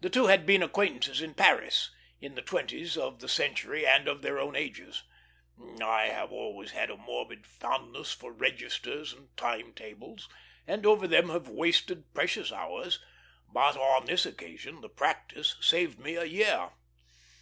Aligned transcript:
The 0.00 0.08
two 0.08 0.28
had 0.28 0.46
been 0.46 0.62
acquaintances 0.62 1.20
in 1.20 1.34
Paris, 1.34 1.90
in 2.18 2.34
the 2.34 2.40
twenties 2.40 2.96
of 2.96 3.18
the 3.20 3.28
century 3.28 3.86
and 3.86 4.08
of 4.08 4.22
their 4.22 4.38
own 4.38 4.56
ages. 4.56 5.04
I 5.84 6.06
have 6.06 6.32
always 6.32 6.70
had 6.70 6.88
a 6.88 6.96
morbid 6.96 7.46
fondness 7.46 8.10
for 8.14 8.32
registers 8.32 9.12
and 9.12 9.36
time 9.36 9.74
tables, 9.74 10.30
and 10.66 10.86
over 10.86 11.06
them 11.06 11.28
have 11.28 11.46
wasted 11.46 12.14
precious 12.14 12.50
hours; 12.52 13.00
but 13.52 13.76
on 13.76 14.06
this 14.06 14.24
occasion 14.24 14.80
the 14.80 14.88
practice 14.88 15.54
saved 15.60 15.98
me 15.98 16.14
a 16.14 16.24
year. 16.24 16.70